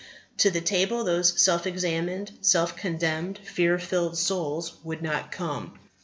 to 0.35 0.49
the 0.49 0.61
table 0.61 1.03
those 1.03 1.39
self 1.39 1.67
examined, 1.67 2.31
self 2.41 2.75
condemned, 2.75 3.37
fear 3.43 3.77
filled 3.77 4.17
souls 4.17 4.77
would 4.83 5.03
not 5.03 5.31
come. 5.31 5.77